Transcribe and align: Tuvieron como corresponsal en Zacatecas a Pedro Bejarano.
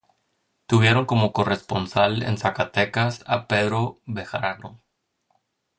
Tuvieron 0.65 1.05
como 1.05 1.31
corresponsal 1.31 2.23
en 2.23 2.39
Zacatecas 2.39 3.23
a 3.27 3.45
Pedro 3.45 4.01
Bejarano. 4.07 4.81